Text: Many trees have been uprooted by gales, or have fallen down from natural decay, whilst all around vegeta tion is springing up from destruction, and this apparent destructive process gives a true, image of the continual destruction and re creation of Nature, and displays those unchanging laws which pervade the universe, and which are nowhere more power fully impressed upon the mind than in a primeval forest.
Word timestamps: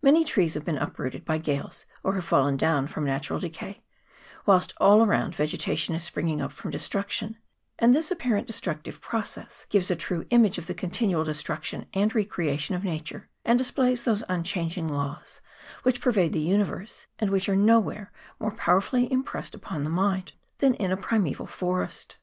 Many 0.00 0.24
trees 0.24 0.54
have 0.54 0.64
been 0.64 0.78
uprooted 0.78 1.26
by 1.26 1.36
gales, 1.36 1.84
or 2.02 2.14
have 2.14 2.24
fallen 2.24 2.56
down 2.56 2.88
from 2.88 3.04
natural 3.04 3.38
decay, 3.38 3.82
whilst 4.46 4.72
all 4.78 5.02
around 5.04 5.34
vegeta 5.34 5.76
tion 5.76 5.94
is 5.94 6.02
springing 6.02 6.40
up 6.40 6.50
from 6.52 6.70
destruction, 6.70 7.36
and 7.78 7.94
this 7.94 8.10
apparent 8.10 8.46
destructive 8.46 9.02
process 9.02 9.66
gives 9.68 9.90
a 9.90 9.94
true, 9.94 10.24
image 10.30 10.56
of 10.56 10.66
the 10.66 10.72
continual 10.72 11.24
destruction 11.24 11.84
and 11.92 12.14
re 12.14 12.24
creation 12.24 12.74
of 12.74 12.84
Nature, 12.84 13.28
and 13.44 13.58
displays 13.58 14.04
those 14.04 14.24
unchanging 14.30 14.88
laws 14.88 15.42
which 15.82 16.00
pervade 16.00 16.32
the 16.32 16.40
universe, 16.40 17.06
and 17.18 17.28
which 17.28 17.46
are 17.46 17.54
nowhere 17.54 18.10
more 18.40 18.52
power 18.52 18.80
fully 18.80 19.12
impressed 19.12 19.54
upon 19.54 19.84
the 19.84 19.90
mind 19.90 20.32
than 20.56 20.72
in 20.76 20.90
a 20.90 20.96
primeval 20.96 21.46
forest. 21.46 22.16